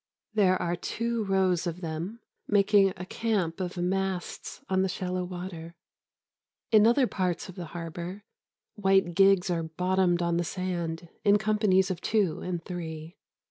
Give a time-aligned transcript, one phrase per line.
[0.33, 5.75] There are two rows of them, making a camp of masts on the shallow water.
[6.71, 8.23] In other parts of the harbour
[8.73, 13.19] white gigs are bottomed on the sand in companies of two and three.